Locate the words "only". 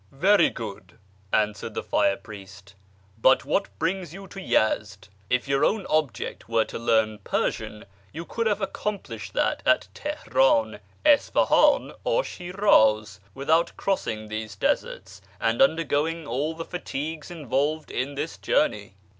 5.63-5.85